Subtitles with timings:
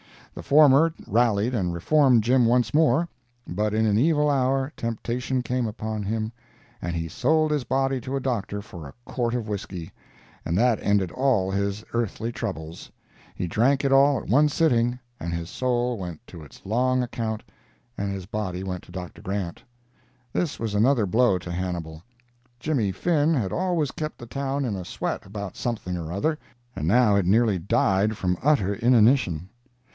[0.33, 3.07] The former rallied and reformed Jim once more,
[3.45, 6.31] but in an evil hour temptation came upon him,
[6.81, 9.91] and he sold his body to a doctor for a quart of whiskey,
[10.43, 12.89] and that ended all his earthly troubles.
[13.35, 17.43] He drank it all at one sitting, and his soul went to its long account
[17.97, 19.21] and his body went to Dr.
[19.21, 19.61] Grant.
[20.33, 22.01] This was another blow to Hannibal.
[22.59, 26.39] Jimmy Finn had always kept the town in a sweat about something or other,
[26.75, 29.49] and now it nearly died from utter inanition.